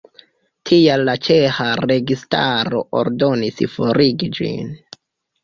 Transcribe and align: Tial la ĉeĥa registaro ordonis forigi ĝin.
Tial 0.69 1.03
la 1.09 1.13
ĉeĥa 1.27 1.67
registaro 1.91 2.81
ordonis 3.03 3.61
forigi 3.77 4.33
ĝin. 4.41 4.75